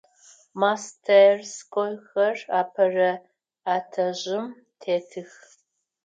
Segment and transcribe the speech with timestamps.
[0.59, 3.11] Мастерскойхэр апэрэ
[3.75, 4.45] этажым
[4.81, 5.31] тетых.